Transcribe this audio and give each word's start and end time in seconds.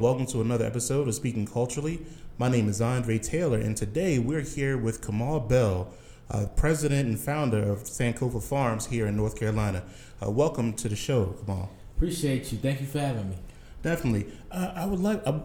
welcome 0.00 0.26
to 0.26 0.42
another 0.42 0.66
episode 0.66 1.08
of 1.08 1.14
Speaking 1.14 1.46
Culturally. 1.46 2.04
My 2.36 2.50
name 2.50 2.68
is 2.68 2.82
Andre 2.82 3.18
Taylor, 3.18 3.58
and 3.58 3.74
today 3.74 4.18
we're 4.18 4.42
here 4.42 4.76
with 4.76 5.00
Kamal 5.00 5.40
Bell, 5.40 5.88
uh, 6.30 6.46
president 6.54 7.08
and 7.08 7.18
founder 7.18 7.62
of 7.62 7.84
Sankofa 7.84 8.42
Farms 8.42 8.86
here 8.86 9.06
in 9.06 9.16
North 9.16 9.38
Carolina. 9.38 9.84
Uh, 10.22 10.30
welcome 10.30 10.74
to 10.74 10.90
the 10.90 10.96
show, 10.96 11.34
Kamal. 11.40 11.70
Appreciate 11.96 12.52
you. 12.52 12.58
Thank 12.58 12.82
you 12.82 12.86
for 12.86 12.98
having 12.98 13.30
me. 13.30 13.36
Definitely. 13.82 14.26
Uh, 14.50 14.72
I 14.74 14.84
would 14.84 15.00
like. 15.00 15.26
I, 15.26 15.40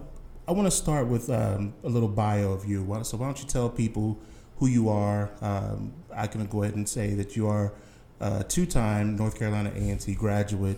I 0.49 0.51
want 0.51 0.67
to 0.67 0.71
start 0.71 1.07
with 1.07 1.29
um, 1.29 1.73
a 1.85 1.89
little 1.89 2.09
bio 2.09 2.51
of 2.51 2.65
you. 2.65 2.85
So 3.03 3.15
why 3.15 3.27
don't 3.27 3.39
you 3.39 3.47
tell 3.47 3.69
people 3.69 4.19
who 4.57 4.67
you 4.67 4.89
are? 4.89 5.31
Um, 5.39 5.93
I 6.13 6.27
can 6.27 6.45
go 6.47 6.63
ahead 6.63 6.75
and 6.75 6.89
say 6.89 7.13
that 7.13 7.37
you 7.37 7.47
are 7.47 7.71
a 8.19 8.43
two-time 8.43 9.15
North 9.15 9.39
Carolina 9.39 9.71
A&T 9.73 10.13
graduate, 10.15 10.77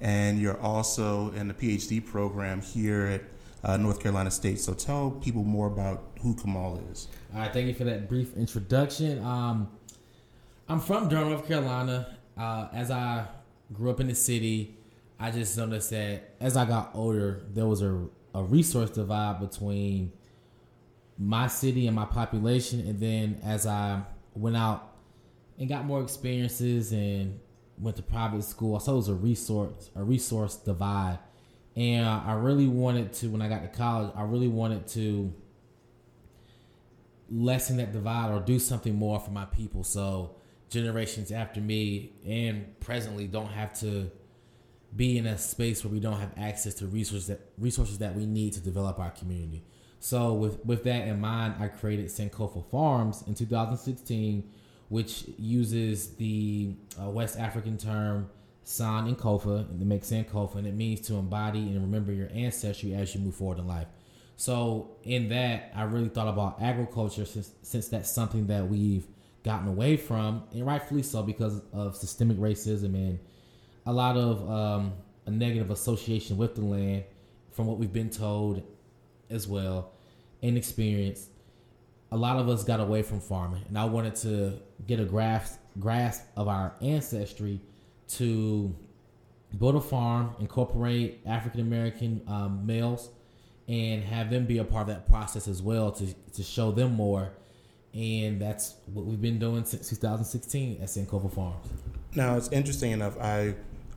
and 0.00 0.40
you're 0.40 0.60
also 0.60 1.32
in 1.32 1.48
the 1.48 1.54
PhD 1.54 2.04
program 2.04 2.60
here 2.60 3.06
at 3.06 3.22
uh, 3.64 3.76
North 3.76 4.00
Carolina 4.00 4.30
State. 4.30 4.60
So 4.60 4.72
tell 4.74 5.10
people 5.10 5.44
more 5.44 5.66
about 5.66 6.10
who 6.22 6.34
Kamal 6.34 6.80
is. 6.90 7.08
All 7.34 7.40
right, 7.40 7.52
thank 7.52 7.66
you 7.66 7.74
for 7.74 7.84
that 7.84 8.08
brief 8.08 8.36
introduction. 8.36 9.22
Um, 9.24 9.68
I'm 10.68 10.80
from 10.80 11.08
Durham, 11.08 11.30
North 11.30 11.46
Carolina. 11.46 12.16
Uh, 12.36 12.68
as 12.72 12.90
I 12.90 13.26
grew 13.72 13.90
up 13.90 14.00
in 14.00 14.06
the 14.06 14.14
city, 14.14 14.76
I 15.18 15.30
just 15.30 15.56
noticed 15.56 15.90
that 15.90 16.34
as 16.40 16.56
I 16.56 16.64
got 16.64 16.90
older, 16.94 17.42
there 17.52 17.66
was 17.66 17.82
a, 17.82 18.06
a 18.34 18.42
resource 18.42 18.90
divide 18.90 19.40
between 19.40 20.12
my 21.18 21.48
city 21.48 21.86
and 21.88 21.96
my 21.96 22.04
population. 22.04 22.80
And 22.80 23.00
then 23.00 23.40
as 23.42 23.66
I 23.66 24.02
went 24.34 24.56
out 24.56 24.94
and 25.58 25.68
got 25.68 25.84
more 25.84 26.00
experiences 26.00 26.92
and 26.92 27.40
went 27.80 27.96
to 27.96 28.02
private 28.02 28.42
school, 28.44 28.78
saw 28.80 28.92
it 28.92 28.96
was 28.96 29.08
a 29.08 29.14
resource 29.14 29.90
a 29.94 30.02
resource 30.02 30.56
divide. 30.56 31.18
And 31.76 32.06
I 32.06 32.32
really 32.32 32.66
wanted 32.66 33.12
to 33.14 33.28
when 33.28 33.40
I 33.40 33.48
got 33.48 33.62
to 33.62 33.68
college, 33.68 34.12
I 34.16 34.22
really 34.22 34.48
wanted 34.48 34.88
to 34.88 35.32
lessen 37.30 37.76
that 37.76 37.92
divide 37.92 38.30
or 38.32 38.40
do 38.40 38.58
something 38.58 38.94
more 38.94 39.20
for 39.20 39.30
my 39.30 39.44
people. 39.44 39.84
So 39.84 40.36
generations 40.70 41.30
after 41.30 41.60
me 41.60 42.12
and 42.26 42.78
presently 42.80 43.26
don't 43.26 43.50
have 43.52 43.78
to 43.80 44.10
be 44.94 45.18
in 45.18 45.26
a 45.26 45.36
space 45.36 45.84
where 45.84 45.92
we 45.92 46.00
don't 46.00 46.18
have 46.18 46.32
access 46.36 46.74
to 46.74 46.86
resources 46.86 47.26
that 47.28 47.40
resources 47.58 47.98
that 47.98 48.14
we 48.14 48.26
need 48.26 48.54
to 48.54 48.60
develop 48.60 48.98
our 48.98 49.10
community. 49.10 49.64
So 50.00 50.32
with 50.34 50.64
with 50.64 50.84
that 50.84 51.06
in 51.08 51.20
mind, 51.20 51.54
I 51.60 51.68
created 51.68 52.06
Sankofa 52.06 52.64
Farms 52.70 53.24
in 53.26 53.34
2016, 53.34 54.50
which 54.88 55.24
uses 55.38 56.14
the 56.16 56.74
uh, 57.00 57.08
West 57.10 57.38
African 57.38 57.76
term 57.76 58.30
San 58.64 59.06
and 59.06 59.16
Kofa 59.16 59.66
to 59.78 59.84
make 59.84 60.02
Sankofa, 60.02 60.56
and 60.56 60.66
it 60.66 60.74
means 60.74 61.00
to 61.08 61.14
embody 61.14 61.60
and 61.60 61.80
remember 61.80 62.12
your 62.12 62.28
ancestry 62.34 62.94
as 62.94 63.14
you 63.14 63.20
move 63.20 63.34
forward 63.34 63.58
in 63.58 63.66
life. 63.66 63.86
So 64.36 64.96
in 65.04 65.30
that, 65.30 65.72
I 65.74 65.82
really 65.84 66.10
thought 66.10 66.28
about 66.28 66.60
agriculture 66.60 67.24
since 67.24 67.50
since 67.62 67.88
that's 67.88 68.10
something 68.10 68.46
that 68.48 68.68
we've 68.68 69.06
gotten 69.42 69.68
away 69.68 69.96
from, 69.96 70.44
and 70.52 70.66
rightfully 70.66 71.02
so 71.02 71.22
because 71.22 71.62
of 71.72 71.96
systemic 71.96 72.36
racism 72.36 72.94
and 72.94 73.18
a 73.86 73.92
lot 73.92 74.16
of 74.16 74.48
um, 74.50 74.92
a 75.24 75.30
negative 75.30 75.70
association 75.70 76.36
with 76.36 76.54
the 76.54 76.60
land 76.60 77.04
from 77.50 77.66
what 77.66 77.78
we've 77.78 77.92
been 77.92 78.10
told 78.10 78.62
as 79.30 79.48
well 79.48 79.92
and 80.42 80.56
experienced. 80.56 81.30
A 82.10 82.16
lot 82.16 82.36
of 82.36 82.48
us 82.48 82.64
got 82.64 82.80
away 82.80 83.02
from 83.02 83.20
farming, 83.20 83.64
and 83.68 83.78
I 83.78 83.84
wanted 83.84 84.16
to 84.16 84.58
get 84.86 84.98
a 85.00 85.04
grasp 85.04 85.58
grasp 85.78 86.24
of 86.36 86.48
our 86.48 86.74
ancestry 86.80 87.60
to 88.08 88.74
build 89.58 89.76
a 89.76 89.80
farm, 89.80 90.34
incorporate 90.40 91.20
African 91.26 91.60
American 91.60 92.22
um, 92.26 92.66
males, 92.66 93.10
and 93.68 94.02
have 94.02 94.30
them 94.30 94.46
be 94.46 94.58
a 94.58 94.64
part 94.64 94.88
of 94.88 94.94
that 94.94 95.08
process 95.08 95.48
as 95.48 95.60
well 95.60 95.92
to 95.92 96.14
to 96.34 96.42
show 96.42 96.72
them 96.72 96.94
more. 96.94 97.30
And 97.94 98.40
that's 98.40 98.74
what 98.92 99.06
we've 99.06 99.20
been 99.20 99.38
doing 99.38 99.64
since 99.64 99.88
2016 99.88 100.78
at 100.80 100.88
Sankofa 100.88 101.32
Farms. 101.32 101.66
Now 102.14 102.36
it's 102.36 102.48
interesting 102.48 102.92
enough. 102.92 103.18
I 103.20 103.54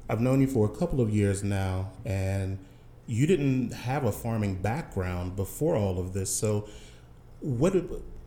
I've 0.10 0.20
known 0.20 0.42
you 0.42 0.48
for 0.48 0.66
a 0.66 0.70
couple 0.70 1.00
of 1.00 1.10
years 1.10 1.42
now, 1.44 1.92
and 2.04 2.60
you 3.08 3.26
didn't 3.26 3.72
have 3.72 4.04
a 4.04 4.12
farming 4.12 4.56
background 4.56 5.36
before 5.36 5.76
all 5.76 6.00
of 6.00 6.14
this. 6.14 6.30
So, 6.30 6.68
what, 7.42 7.76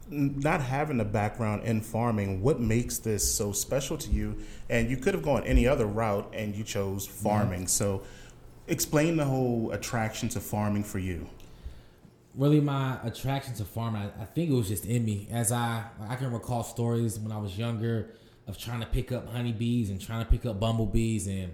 not 0.08 0.60
having 0.60 1.00
a 1.00 1.04
background 1.04 1.64
in 1.64 1.80
farming, 1.80 2.42
what 2.42 2.60
makes 2.60 2.98
this 2.98 3.34
so 3.34 3.52
special 3.52 3.97
to 3.98 4.10
you? 4.10 4.36
And 4.69 4.91
you 4.91 4.97
could 4.97 5.14
have 5.14 5.22
gone 5.22 5.44
any 5.44 5.66
other 5.66 5.86
route, 5.86 6.30
and 6.32 6.54
you 6.54 6.64
chose 6.64 7.06
farming. 7.06 7.62
Yeah. 7.62 7.66
So, 7.69 8.02
explain 8.66 9.16
the 9.16 9.25
whole 9.25 9.70
attraction 9.72 10.28
to 10.30 10.41
farming 10.41 10.84
for 10.84 10.98
you. 10.98 11.26
Really, 12.34 12.60
my 12.60 12.98
attraction 13.04 13.54
to 13.54 13.64
farming, 13.64 14.02
I, 14.02 14.22
I 14.22 14.25
think 14.25 14.50
it 14.50 14.54
was 14.54 14.69
just 14.69 14.86
in 14.86 15.04
me. 15.04 15.28
As 15.31 15.52
I, 15.52 15.84
I 16.08 16.16
can 16.16 16.32
recall 16.32 16.64
stories 16.64 17.19
when 17.19 17.31
I 17.31 17.38
was 17.38 17.56
younger 17.56 18.10
of 18.46 18.58
trying 18.58 18.81
to 18.81 18.86
pick 18.86 19.12
up 19.12 19.28
honeybees 19.28 19.91
and 19.91 20.00
trying 20.00 20.25
to 20.25 20.31
pick 20.31 20.44
up 20.44 20.60
bumblebees 20.60 21.26
and 21.26 21.52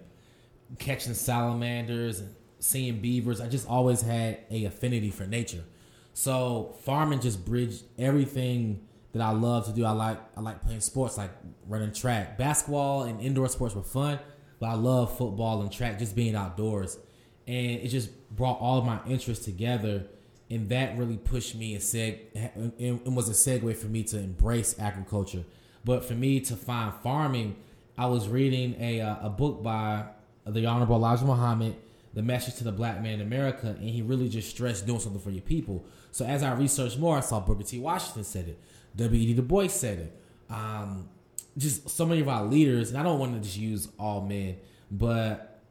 catching 0.78 1.15
salamanders 1.15 2.21
and 2.21 2.34
seeing 2.59 3.00
beavers. 3.00 3.41
I 3.41 3.48
just 3.48 3.69
always 3.69 4.03
had 4.03 4.38
a 4.50 4.65
affinity 4.65 5.10
for 5.10 5.27
nature. 5.27 5.65
So 6.12 6.76
farming 6.82 7.21
just 7.21 7.44
bridged 7.44 7.84
everything 7.98 8.87
that 9.12 9.22
I 9.22 9.31
love 9.31 9.66
to 9.66 9.72
do. 9.72 9.84
I 9.84 9.91
like 9.93 10.19
I 10.37 10.41
like 10.41 10.62
playing 10.62 10.81
sports 10.81 11.16
like 11.16 11.31
running 11.69 11.93
track. 11.93 12.38
Basketball 12.38 13.04
and 13.04 13.21
indoor 13.21 13.48
sports 13.48 13.75
were 13.75 13.82
fun, 13.82 14.19
but 14.59 14.66
I 14.66 14.75
love 14.75 15.16
football 15.16 15.62
and 15.62 15.72
track, 15.72 15.98
just 15.98 16.15
being 16.15 16.34
outdoors. 16.34 16.98
And 17.47 17.81
it 17.81 17.88
just 17.88 18.10
brought 18.31 18.60
all 18.60 18.78
of 18.78 18.84
my 18.84 19.00
interests 19.06 19.44
together 19.44 20.06
and 20.50 20.69
that 20.69 20.98
really 20.98 21.16
pushed 21.16 21.54
me 21.54 21.75
and 21.75 21.82
seg 21.82 22.19
and 22.34 23.16
was 23.16 23.28
a 23.28 23.32
segue 23.32 23.77
for 23.77 23.87
me 23.87 24.03
to 24.03 24.19
embrace 24.19 24.75
agriculture. 24.78 25.44
But 25.84 26.04
for 26.04 26.15
me 26.15 26.41
to 26.41 26.56
find 26.56 26.92
farming, 27.03 27.56
I 27.97 28.06
was 28.06 28.28
reading 28.28 28.77
a 28.81 29.00
uh, 29.00 29.27
a 29.27 29.31
book 29.31 29.62
by 29.62 30.06
the 30.47 30.66
Honorable 30.66 30.97
Elijah 30.97 31.25
Muhammad, 31.25 31.77
the 32.15 32.22
message 32.22 32.56
to 32.56 32.65
the 32.65 32.72
black 32.72 33.03
man 33.03 33.15
in 33.15 33.21
America, 33.21 33.69
and 33.78 33.88
he 33.88 34.03
really 34.03 34.28
just 34.28 34.50
stressed 34.50 34.87
doing 34.87 35.00
something 35.00 35.21
for 35.21 35.31
your 35.31 35.43
people. 35.43 35.84
So 36.10 36.25
as 36.25 36.43
I 36.43 36.53
researched 36.54 36.98
more, 36.98 37.16
I 37.16 37.21
saw 37.21 37.41
Booker 37.41 37.62
T. 37.62 37.78
Washington 37.78 38.25
said 38.25 38.48
it, 38.48 38.60
W.E.B. 38.97 39.34
Du 39.34 39.43
Bois 39.43 39.69
said 39.69 39.98
it, 39.98 40.53
um, 40.53 41.09
just 41.56 41.88
so 41.88 42.04
many 42.04 42.21
of 42.21 42.28
our 42.28 42.44
leaders, 42.44 42.91
and 42.91 42.98
I 42.98 43.03
don't 43.03 43.19
want 43.19 43.34
to 43.34 43.41
just 43.41 43.56
use 43.56 43.88
all 43.98 44.22
men, 44.22 44.56
but 44.91 45.62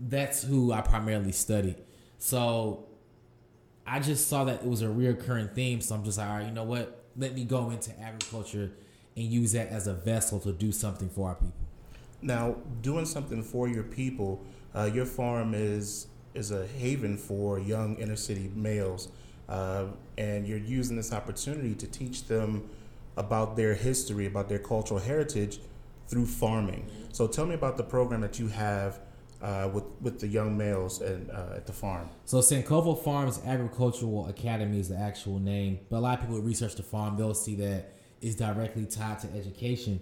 that's 0.00 0.42
who 0.42 0.72
I 0.72 0.80
primarily 0.80 1.32
study. 1.32 1.76
So 2.18 2.86
I 3.86 4.00
just 4.00 4.28
saw 4.28 4.44
that 4.44 4.62
it 4.62 4.68
was 4.68 4.82
a 4.82 4.86
reoccurring 4.86 5.54
theme. 5.54 5.80
So 5.80 5.94
I'm 5.94 6.04
just 6.04 6.18
like, 6.18 6.28
all 6.28 6.36
right, 6.36 6.46
you 6.46 6.52
know 6.52 6.64
what? 6.64 7.04
Let 7.16 7.34
me 7.34 7.44
go 7.44 7.70
into 7.70 7.98
agriculture 8.00 8.72
and 9.16 9.24
use 9.26 9.52
that 9.52 9.68
as 9.68 9.86
a 9.86 9.94
vessel 9.94 10.38
to 10.40 10.52
do 10.52 10.70
something 10.72 11.08
for 11.08 11.28
our 11.28 11.34
people. 11.34 11.52
Now, 12.20 12.56
doing 12.82 13.06
something 13.06 13.42
for 13.42 13.68
your 13.68 13.84
people, 13.84 14.44
uh, 14.74 14.90
your 14.92 15.06
farm 15.06 15.54
is 15.54 16.06
is 16.34 16.50
a 16.50 16.66
haven 16.66 17.16
for 17.16 17.58
young 17.58 17.96
inner 17.96 18.16
city 18.16 18.50
males, 18.54 19.08
uh, 19.48 19.86
and 20.16 20.46
you're 20.46 20.58
using 20.58 20.96
this 20.96 21.12
opportunity 21.12 21.74
to 21.74 21.86
teach 21.86 22.26
them 22.26 22.68
about 23.16 23.56
their 23.56 23.74
history, 23.74 24.26
about 24.26 24.48
their 24.48 24.58
cultural 24.58 25.00
heritage 25.00 25.58
through 26.06 26.26
farming. 26.26 26.86
So, 27.12 27.26
tell 27.26 27.46
me 27.46 27.54
about 27.54 27.76
the 27.76 27.82
program 27.82 28.20
that 28.20 28.38
you 28.38 28.48
have 28.48 29.00
uh, 29.42 29.70
with 29.72 29.84
with 30.00 30.20
the 30.20 30.26
young 30.26 30.56
males 30.56 31.00
and 31.00 31.30
uh, 31.30 31.54
at 31.56 31.66
the 31.66 31.72
farm. 31.72 32.08
So 32.24 32.38
Sankofa 32.38 33.02
Farms 33.02 33.40
Agricultural 33.44 34.28
Academy 34.28 34.80
is 34.80 34.88
the 34.88 34.96
actual 34.96 35.38
name, 35.38 35.80
but 35.90 35.98
a 35.98 36.00
lot 36.00 36.14
of 36.14 36.20
people 36.20 36.36
who 36.36 36.42
research 36.42 36.74
the 36.74 36.82
farm 36.82 37.16
they'll 37.16 37.34
see 37.34 37.54
that 37.56 37.92
it's 38.20 38.34
directly 38.34 38.86
tied 38.86 39.20
to 39.20 39.28
education. 39.36 40.00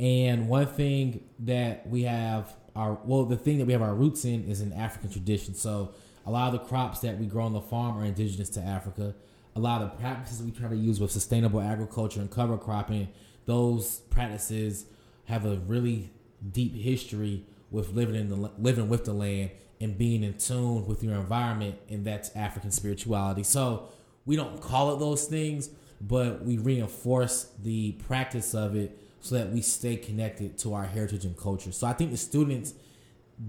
And 0.00 0.48
one 0.48 0.66
thing 0.66 1.22
that 1.40 1.86
we 1.86 2.02
have 2.02 2.56
our 2.74 2.98
well, 3.04 3.24
the 3.24 3.36
thing 3.36 3.58
that 3.58 3.66
we 3.66 3.72
have 3.72 3.82
our 3.82 3.94
roots 3.94 4.24
in 4.24 4.44
is 4.44 4.60
an 4.60 4.72
African 4.72 5.10
tradition. 5.10 5.54
So 5.54 5.92
a 6.26 6.30
lot 6.30 6.54
of 6.54 6.60
the 6.60 6.66
crops 6.66 7.00
that 7.00 7.18
we 7.18 7.26
grow 7.26 7.44
on 7.44 7.52
the 7.52 7.60
farm 7.60 7.98
are 7.98 8.04
indigenous 8.04 8.48
to 8.50 8.60
Africa. 8.60 9.14
A 9.54 9.60
lot 9.60 9.82
of 9.82 9.90
the 9.90 9.96
practices 9.96 10.42
we 10.42 10.50
try 10.50 10.68
to 10.68 10.76
use 10.76 10.98
with 11.00 11.10
sustainable 11.10 11.60
agriculture 11.60 12.20
and 12.20 12.30
cover 12.30 12.56
cropping, 12.56 13.08
those 13.44 13.98
practices 14.10 14.86
have 15.26 15.44
a 15.44 15.56
really 15.56 16.10
deep 16.50 16.74
history 16.74 17.44
with 17.70 17.90
living 17.90 18.14
in 18.14 18.28
the 18.28 18.50
living 18.58 18.88
with 18.88 19.04
the 19.04 19.12
land 19.12 19.50
and 19.80 19.98
being 19.98 20.22
in 20.22 20.34
tune 20.34 20.86
with 20.86 21.02
your 21.02 21.14
environment, 21.14 21.76
and 21.88 22.04
that's 22.04 22.34
African 22.36 22.70
spirituality. 22.70 23.42
So 23.42 23.88
we 24.24 24.36
don't 24.36 24.60
call 24.60 24.94
it 24.94 25.00
those 25.00 25.24
things, 25.24 25.70
but 26.00 26.44
we 26.44 26.56
reinforce 26.56 27.50
the 27.60 27.92
practice 27.92 28.54
of 28.54 28.76
it 28.76 28.98
so 29.22 29.36
that 29.36 29.50
we 29.50 29.62
stay 29.62 29.96
connected 29.96 30.58
to 30.58 30.74
our 30.74 30.84
heritage 30.84 31.24
and 31.24 31.36
culture. 31.36 31.72
So 31.72 31.86
I 31.86 31.94
think 31.94 32.10
the 32.10 32.16
students 32.16 32.74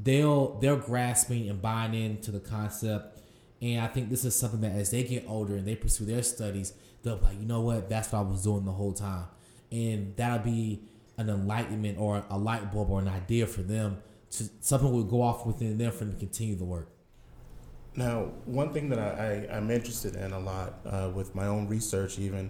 they'll 0.04 0.60
they're 0.60 0.78
grasping 0.78 1.50
and 1.50 1.62
buying 1.62 1.94
into 1.94 2.32
the 2.32 2.40
concept. 2.40 3.20
And 3.62 3.82
I 3.82 3.88
think 3.88 4.10
this 4.10 4.24
is 4.24 4.36
something 4.36 4.62
that 4.62 4.74
as 4.74 4.92
they 4.92 5.04
get 5.04 5.26
older 5.28 5.56
and 5.56 5.68
they 5.68 5.76
pursue 5.76 6.06
their 6.06 6.22
studies, 6.22 6.74
they'll 7.02 7.18
be 7.18 7.26
like, 7.26 7.40
you 7.40 7.46
know 7.46 7.62
what, 7.62 7.90
that's 7.90 8.12
what 8.12 8.20
I 8.20 8.22
was 8.22 8.44
doing 8.44 8.66
the 8.66 8.72
whole 8.72 8.94
time. 8.94 9.26
And 9.72 10.16
that'll 10.16 10.40
be 10.40 10.84
an 11.18 11.30
enlightenment 11.30 11.98
or 11.98 12.24
a 12.30 12.38
light 12.38 12.72
bulb 12.72 12.92
or 12.92 13.00
an 13.00 13.08
idea 13.08 13.48
for 13.48 13.64
them 13.64 13.98
to 14.32 14.50
something 14.60 14.92
will 14.92 15.04
go 15.04 15.22
off 15.22 15.46
within 15.46 15.78
them 15.78 15.92
for 15.92 16.06
them 16.06 16.14
to 16.14 16.20
continue 16.20 16.56
the 16.56 16.66
work. 16.66 16.90
Now, 17.96 18.32
one 18.46 18.74
thing 18.74 18.90
that 18.90 19.00
I, 19.00 19.48
I, 19.52 19.58
am 19.58 19.70
interested 19.70 20.16
in 20.16 20.34
a 20.34 20.40
lot 20.40 20.80
uh, 20.86 21.12
with 21.14 21.36
my 21.36 21.46
own 21.46 21.68
research, 21.68 22.18
even, 22.18 22.50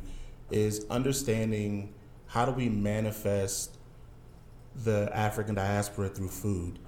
is 0.52 0.86
understanding 0.90 1.94
how 2.34 2.46
do 2.46 2.52
we 2.52 2.68
manifest 2.68 3.78
the 4.76 5.08
African 5.14 5.54
diaspora 5.54 6.10
through 6.10 6.30
food. 6.30 6.80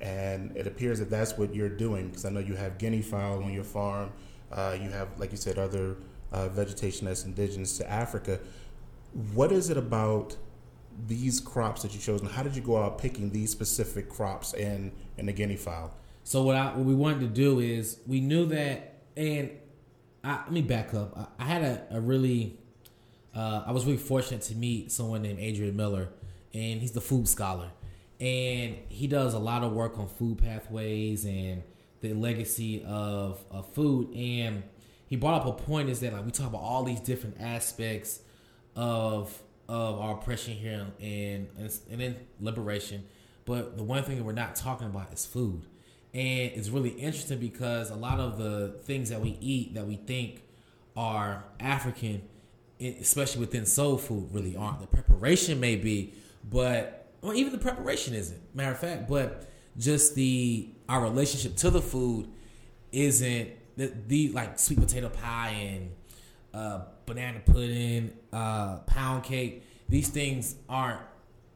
And 0.00 0.56
it 0.56 0.66
appears 0.66 0.98
that 0.98 1.08
that's 1.08 1.36
what 1.36 1.54
you're 1.54 1.68
doing 1.68 2.08
because 2.08 2.24
I 2.24 2.30
know 2.30 2.40
you 2.40 2.54
have 2.54 2.78
guinea 2.78 3.02
fowl 3.02 3.42
on 3.42 3.52
your 3.52 3.64
farm. 3.64 4.10
Uh, 4.50 4.76
you 4.80 4.90
have, 4.90 5.08
like 5.18 5.30
you 5.30 5.36
said, 5.36 5.56
other 5.58 5.96
uh, 6.32 6.48
vegetation 6.48 7.06
that's 7.06 7.24
indigenous 7.24 7.78
to 7.78 7.88
Africa. 7.88 8.40
What 9.34 9.52
is 9.52 9.70
it 9.70 9.76
about 9.76 10.36
these 11.06 11.38
crops 11.38 11.82
that 11.82 11.94
you 11.94 12.00
chose, 12.00 12.20
and 12.20 12.30
how 12.30 12.42
did 12.42 12.56
you 12.56 12.62
go 12.62 12.76
out 12.76 12.98
picking 12.98 13.30
these 13.30 13.52
specific 13.52 14.08
crops 14.08 14.52
in 14.52 14.90
in 15.16 15.26
the 15.26 15.32
guinea 15.32 15.56
fowl? 15.56 15.94
So 16.24 16.42
what 16.42 16.56
I 16.56 16.66
what 16.74 16.84
we 16.84 16.94
wanted 16.94 17.20
to 17.20 17.28
do 17.28 17.60
is 17.60 18.00
we 18.06 18.20
knew 18.20 18.46
that, 18.46 19.02
and 19.16 19.50
I, 20.24 20.38
let 20.38 20.52
me 20.52 20.62
back 20.62 20.94
up. 20.94 21.16
I, 21.38 21.44
I 21.44 21.46
had 21.46 21.62
a, 21.62 21.86
a 21.92 22.00
really, 22.00 22.58
uh, 23.38 23.62
I 23.66 23.70
was 23.70 23.84
really 23.86 23.98
fortunate 23.98 24.42
to 24.42 24.56
meet 24.56 24.90
someone 24.90 25.22
named 25.22 25.38
Adrian 25.38 25.76
Miller, 25.76 26.08
and 26.52 26.80
he's 26.80 26.90
the 26.90 27.00
food 27.00 27.28
scholar, 27.28 27.70
and 28.18 28.76
he 28.88 29.06
does 29.06 29.32
a 29.34 29.38
lot 29.38 29.62
of 29.62 29.72
work 29.72 29.96
on 29.96 30.08
food 30.08 30.38
pathways 30.38 31.24
and 31.24 31.62
the 32.00 32.14
legacy 32.14 32.82
of, 32.84 33.44
of 33.52 33.72
food. 33.74 34.12
And 34.16 34.64
he 35.06 35.14
brought 35.14 35.40
up 35.40 35.46
a 35.46 35.52
point 35.52 35.88
is 35.88 36.00
that 36.00 36.12
like 36.12 36.24
we 36.24 36.32
talk 36.32 36.48
about 36.48 36.62
all 36.62 36.82
these 36.82 36.98
different 36.98 37.36
aspects 37.40 38.20
of 38.74 39.40
of 39.68 40.00
our 40.00 40.14
oppression 40.14 40.54
here 40.54 40.86
and 41.00 41.46
and, 41.56 41.78
and 41.90 42.00
then 42.00 42.16
liberation. 42.40 43.04
But 43.44 43.76
the 43.76 43.84
one 43.84 44.02
thing 44.02 44.16
that 44.16 44.24
we're 44.24 44.32
not 44.32 44.56
talking 44.56 44.88
about 44.88 45.12
is 45.12 45.24
food. 45.24 45.62
And 46.12 46.52
it's 46.54 46.70
really 46.70 46.90
interesting 46.90 47.38
because 47.38 47.90
a 47.90 47.94
lot 47.94 48.18
of 48.18 48.36
the 48.36 48.80
things 48.82 49.10
that 49.10 49.20
we 49.20 49.38
eat 49.40 49.74
that 49.74 49.86
we 49.86 49.94
think 49.94 50.42
are 50.96 51.44
African, 51.60 52.22
especially 52.80 53.40
within 53.40 53.66
soul 53.66 53.98
food, 53.98 54.28
really 54.32 54.56
aren't. 54.56 54.80
The 54.80 54.86
preparation 54.86 55.60
may 55.60 55.76
be, 55.76 56.14
but 56.48 57.12
well, 57.20 57.34
even 57.34 57.52
the 57.52 57.58
preparation 57.58 58.14
isn't. 58.14 58.40
Matter 58.54 58.72
of 58.72 58.78
fact, 58.78 59.08
but 59.08 59.48
just 59.76 60.14
the 60.14 60.70
our 60.88 61.02
relationship 61.02 61.56
to 61.56 61.70
the 61.70 61.82
food 61.82 62.28
isn't 62.92 63.50
the, 63.76 63.92
the 64.06 64.28
like 64.30 64.58
sweet 64.58 64.80
potato 64.80 65.08
pie 65.08 65.50
and 65.50 65.90
uh, 66.54 66.80
banana 67.06 67.40
pudding, 67.44 68.12
uh, 68.32 68.78
pound 68.86 69.24
cake. 69.24 69.64
These 69.88 70.08
things 70.08 70.54
aren't 70.68 71.00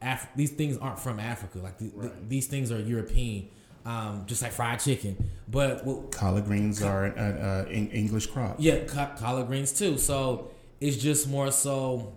Af- 0.04 0.28
these 0.34 0.50
things 0.50 0.76
aren't 0.78 0.98
from 0.98 1.20
Africa. 1.20 1.58
Like 1.58 1.78
the, 1.78 1.92
right. 1.94 2.12
the, 2.22 2.28
these 2.28 2.48
things 2.48 2.72
are 2.72 2.80
European, 2.80 3.48
um, 3.84 4.24
just 4.26 4.42
like 4.42 4.50
fried 4.50 4.80
chicken. 4.80 5.30
But 5.48 5.86
well, 5.86 6.02
collard 6.10 6.46
greens 6.46 6.80
co- 6.80 6.88
are 6.88 7.04
an 7.04 7.16
uh, 7.16 7.70
English 7.70 8.26
crop. 8.26 8.56
Yeah, 8.58 8.80
co- 8.84 9.12
collard 9.16 9.46
greens 9.46 9.72
too. 9.72 9.98
So 9.98 10.50
it's 10.82 10.96
just 10.96 11.28
more 11.28 11.52
so 11.52 12.16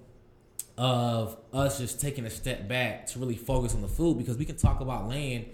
of 0.75 1.38
us 1.53 1.77
just 1.77 2.01
taking 2.01 2.25
a 2.25 2.29
step 2.29 2.67
back 2.67 3.06
to 3.06 3.19
really 3.19 3.35
focus 3.35 3.75
on 3.75 3.81
the 3.83 3.88
food 3.88 4.17
because 4.17 4.38
we 4.38 4.45
can 4.45 4.57
talk 4.57 4.81
about 4.81 5.07
land, 5.07 5.45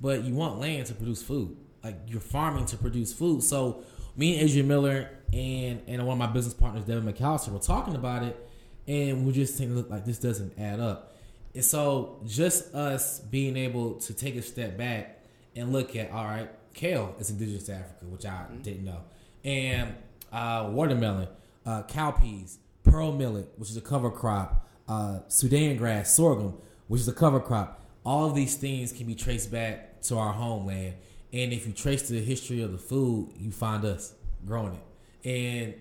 but 0.00 0.24
you 0.24 0.34
want 0.34 0.58
land 0.58 0.86
to 0.86 0.94
produce 0.94 1.22
food. 1.22 1.54
Like 1.82 1.96
you're 2.06 2.20
farming 2.20 2.64
to 2.66 2.78
produce 2.78 3.12
food. 3.12 3.42
So 3.42 3.84
me 4.16 4.38
and 4.38 4.48
Adrian 4.48 4.66
Miller 4.66 5.10
and 5.32 5.82
and 5.86 6.06
one 6.06 6.14
of 6.14 6.18
my 6.18 6.32
business 6.32 6.54
partners, 6.54 6.84
Devin 6.84 7.04
McAllister, 7.04 7.50
were 7.50 7.58
talking 7.58 7.96
about 7.96 8.22
it, 8.22 8.48
and 8.88 9.26
we're 9.26 9.32
just 9.32 9.58
saying, 9.58 9.74
look, 9.76 9.90
like 9.90 10.06
this 10.06 10.18
doesn't 10.18 10.58
add 10.58 10.80
up. 10.80 11.14
And 11.54 11.64
so 11.64 12.18
just 12.26 12.74
us 12.74 13.20
being 13.20 13.58
able 13.58 13.96
to 13.96 14.14
take 14.14 14.36
a 14.36 14.42
step 14.42 14.78
back 14.78 15.20
and 15.54 15.70
look 15.70 15.94
at, 15.94 16.10
all 16.10 16.24
right, 16.24 16.50
kale 16.72 17.14
is 17.20 17.30
indigenous 17.30 17.64
to 17.64 17.74
Africa, 17.74 18.06
which 18.06 18.24
I 18.24 18.30
mm-hmm. 18.30 18.62
didn't 18.62 18.84
know, 18.86 19.00
and 19.44 19.94
uh, 20.32 20.70
watermelon, 20.72 21.28
uh, 21.66 21.82
cowpeas, 21.84 22.58
pearl 22.82 23.12
millet, 23.12 23.48
which 23.56 23.70
is 23.70 23.76
a 23.76 23.80
cover 23.80 24.10
crop, 24.10 24.68
uh, 24.88 25.20
Sudan 25.28 25.76
grass, 25.76 26.14
sorghum, 26.14 26.58
which 26.88 27.00
is 27.00 27.08
a 27.08 27.12
cover 27.12 27.40
crop. 27.40 27.80
All 28.04 28.26
of 28.28 28.34
these 28.34 28.56
things 28.56 28.92
can 28.92 29.06
be 29.06 29.14
traced 29.14 29.50
back 29.50 30.02
to 30.02 30.18
our 30.18 30.32
homeland. 30.32 30.94
And 31.32 31.52
if 31.52 31.66
you 31.66 31.72
trace 31.72 32.08
the 32.08 32.20
history 32.20 32.62
of 32.62 32.72
the 32.72 32.78
food, 32.78 33.32
you 33.36 33.50
find 33.50 33.84
us 33.84 34.14
growing 34.46 34.74
it. 34.74 35.28
And 35.28 35.74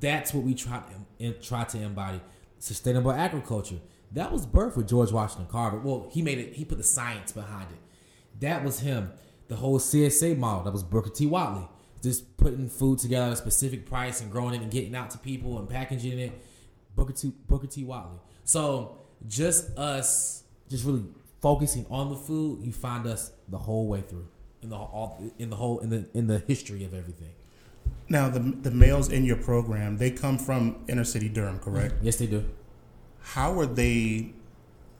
that's 0.00 0.34
what 0.34 0.44
we 0.44 0.54
try 0.54 0.82
to, 1.18 1.32
try 1.34 1.64
to 1.64 1.78
embody 1.78 2.20
sustainable 2.58 3.12
agriculture. 3.12 3.80
That 4.12 4.32
was 4.32 4.46
birthed 4.46 4.76
with 4.76 4.88
George 4.88 5.12
Washington 5.12 5.46
Carver. 5.46 5.78
Well, 5.78 6.08
he 6.10 6.22
made 6.22 6.38
it, 6.38 6.54
he 6.54 6.64
put 6.64 6.78
the 6.78 6.84
science 6.84 7.32
behind 7.32 7.68
it. 7.70 7.78
That 8.40 8.64
was 8.64 8.80
him. 8.80 9.12
The 9.48 9.56
whole 9.56 9.78
CSA 9.78 10.36
model, 10.36 10.64
that 10.64 10.72
was 10.72 10.82
Booker 10.82 11.10
T. 11.10 11.26
Whatley. 11.26 11.68
Just 12.02 12.36
putting 12.36 12.68
food 12.68 12.98
together 12.98 13.26
at 13.26 13.32
a 13.32 13.36
specific 13.36 13.86
price 13.86 14.20
and 14.20 14.30
growing 14.30 14.54
it 14.54 14.62
and 14.62 14.70
getting 14.70 14.94
out 14.94 15.10
to 15.10 15.18
people 15.18 15.58
and 15.58 15.68
packaging 15.68 16.18
it. 16.18 16.32
Booker 16.96 17.12
T. 17.12 17.32
Booker 17.48 17.66
T. 17.66 17.84
Whatley. 17.84 18.18
So 18.44 18.98
just 19.28 19.76
us, 19.78 20.44
just 20.68 20.84
really 20.84 21.04
focusing 21.40 21.86
on 21.90 22.10
the 22.10 22.16
food, 22.16 22.62
you 22.62 22.72
find 22.72 23.06
us 23.06 23.32
the 23.48 23.58
whole 23.58 23.86
way 23.86 24.00
through 24.00 24.26
in 24.62 24.70
the 24.70 24.76
all 24.76 25.22
in 25.38 25.50
the 25.50 25.56
whole 25.56 25.78
in 25.80 25.90
the 25.90 26.06
in 26.14 26.26
the 26.26 26.38
history 26.38 26.84
of 26.84 26.94
everything. 26.94 27.30
Now, 28.08 28.28
the 28.28 28.40
the 28.40 28.70
males 28.70 29.10
in 29.10 29.24
your 29.24 29.36
program, 29.36 29.98
they 29.98 30.10
come 30.10 30.38
from 30.38 30.84
inner 30.88 31.04
city 31.04 31.28
Durham, 31.28 31.58
correct? 31.58 31.94
Yes, 32.02 32.16
they 32.16 32.26
do. 32.26 32.44
How 33.20 33.58
are 33.58 33.66
they? 33.66 34.32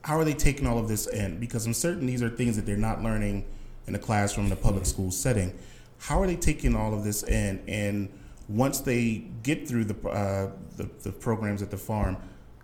How 0.02 0.18
are 0.18 0.24
they 0.24 0.32
taking 0.32 0.66
all 0.66 0.78
of 0.78 0.88
this 0.88 1.06
in? 1.06 1.38
Because 1.38 1.66
I'm 1.66 1.74
certain 1.74 2.06
these 2.06 2.22
are 2.22 2.30
things 2.30 2.56
that 2.56 2.64
they're 2.66 2.76
not 2.76 3.02
learning 3.02 3.44
in 3.86 3.92
the 3.92 3.98
classroom 3.98 4.46
in 4.46 4.52
a 4.52 4.56
public 4.56 4.86
school 4.86 5.10
setting. 5.10 5.58
How 6.00 6.22
are 6.22 6.26
they 6.26 6.36
taking 6.36 6.74
all 6.74 6.94
of 6.94 7.04
this 7.04 7.22
in? 7.22 7.62
And 7.68 8.08
once 8.48 8.80
they 8.80 9.24
get 9.42 9.68
through 9.68 9.84
the, 9.84 10.08
uh, 10.08 10.50
the, 10.76 10.90
the 11.02 11.12
programs 11.12 11.62
at 11.62 11.70
the 11.70 11.76
farm, 11.76 12.16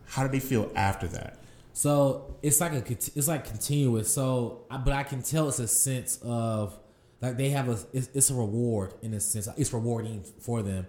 how 0.06 0.23
do 0.23 0.29
they 0.29 0.41
feel 0.41 0.71
after 0.75 1.06
that? 1.09 1.38
So 1.73 2.38
it's 2.43 2.61
like 2.61 2.73
a 2.73 2.91
it's 2.91 3.29
like 3.29 3.44
continuous. 3.44 4.11
So, 4.11 4.65
but 4.71 4.94
I 4.94 5.03
can 5.03 5.23
tell 5.23 5.49
it's 5.49 5.59
a 5.59 5.69
sense 5.69 6.19
of 6.23 6.79
like 7.21 7.37
they 7.37 7.50
have 7.50 7.69
a 7.69 7.79
it's, 7.93 8.09
it's 8.15 8.31
a 8.31 8.35
reward 8.35 8.94
in 9.03 9.12
a 9.12 9.21
sense. 9.21 9.47
It's 9.59 9.73
rewarding 9.75 10.25
for 10.41 10.62
them, 10.62 10.87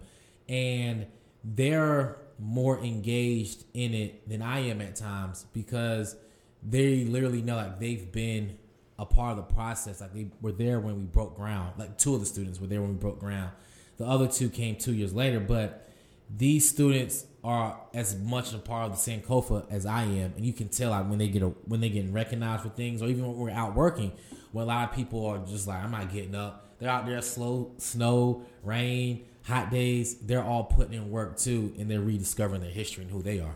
and 0.48 1.08
they're 1.44 2.18
more 2.40 2.80
engaged 2.80 3.66
in 3.74 3.94
it 3.94 4.30
than 4.30 4.42
I 4.42 4.60
am 4.60 4.80
at 4.80 4.96
times 4.96 5.46
because 5.52 6.16
they 6.64 7.04
literally 7.04 7.42
know 7.42 7.58
like 7.58 7.80
they've 7.80 8.10
been 8.10 8.58
a 9.00 9.06
part 9.06 9.38
of 9.38 9.38
the 9.38 9.54
process. 9.54 10.02
Like 10.02 10.14
they 10.14 10.28
were 10.42 10.52
there 10.52 10.80
when 10.80 10.98
we 10.98 11.04
broke 11.04 11.36
ground. 11.36 11.74
Like 11.78 11.98
two 11.98 12.14
of 12.14 12.20
the 12.20 12.26
students 12.26 12.60
were 12.60 12.68
there 12.68 12.82
when 12.82 12.92
we 12.92 12.96
broke 12.96 13.20
ground. 13.20 13.52
The 13.98 14.06
other 14.06 14.28
two 14.28 14.50
came 14.50 14.76
two 14.76 14.94
years 14.94 15.14
later, 15.14 15.40
but 15.40 15.88
these 16.36 16.68
students 16.70 17.26
are 17.44 17.80
as 17.94 18.18
much 18.18 18.54
a 18.54 18.58
part 18.58 18.92
of 18.92 18.92
the 18.92 19.12
Sankofa 19.12 19.72
as 19.72 19.86
I 19.86 20.04
am, 20.04 20.34
and 20.36 20.46
you 20.46 20.54
can 20.54 20.68
tell 20.68 20.92
like 20.92 21.10
when 21.10 21.18
they 21.18 21.30
get 21.30 21.42
a, 21.42 21.48
when 21.48 21.80
they 21.80 21.90
getting 21.90 22.12
recognized 22.12 22.64
for 22.64 22.70
things, 22.70 23.02
or 23.02 23.08
even 23.08 23.26
when 23.26 23.38
we're 23.38 23.50
out 23.50 23.76
working, 23.76 24.12
when 24.52 24.64
a 24.64 24.68
lot 24.68 24.90
of 24.90 24.96
people 24.96 25.26
are 25.26 25.38
just 25.40 25.68
like, 25.68 25.82
I'm 25.82 25.92
not 25.92 26.12
getting 26.12 26.36
up. 26.36 26.66
They're 26.80 26.90
out 26.90 27.06
there, 27.06 27.22
slow 27.22 27.72
snow, 27.78 28.46
rain, 28.64 29.26
hot 29.44 29.72
days. 29.72 30.16
They're 30.16 30.44
all 30.44 30.66
putting 30.66 30.94
in 30.94 31.10
work 31.10 31.38
too, 31.38 31.74
and 31.80 31.90
they're 31.90 32.02
rediscovering 32.02 32.62
their 32.62 32.72
history 32.72 33.04
and 33.04 33.12
who 33.12 33.22
they 33.22 33.40
are. 33.40 33.56